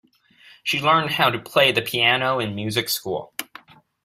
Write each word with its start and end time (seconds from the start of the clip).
She 0.63 0.81
learned 0.81 1.11
how 1.11 1.29
to 1.29 1.37
play 1.37 1.71
the 1.71 1.83
piano 1.83 2.39
in 2.39 2.55
music 2.55 2.89
school. 2.89 3.35